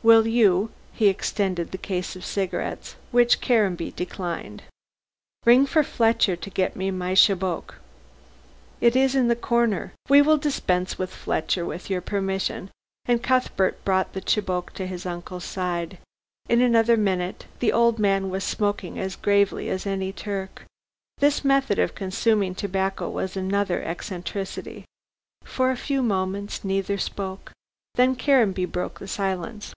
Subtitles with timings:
[0.00, 4.62] Will you" he extended the case of cigarettes, which Caranby declined.
[5.44, 7.80] "Ring for Fletcher to get me my chibouque."
[8.80, 9.92] "It is in the corner.
[10.08, 12.70] We will dispense with Fletcher with your permission."
[13.06, 15.98] And Cuthbert brought the chibouque to his uncle's side.
[16.48, 20.64] In another minute the old man was smoking as gravely as any Turk.
[21.18, 24.84] This method of consuming tobacco was another eccentricity.
[25.42, 27.50] For a few moments neither spoke.
[27.96, 29.74] Then Caranby broke the silence.